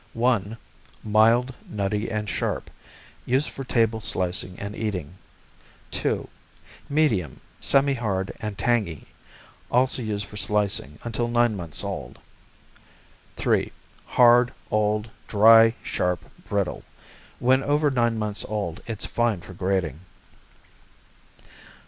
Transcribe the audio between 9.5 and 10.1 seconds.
also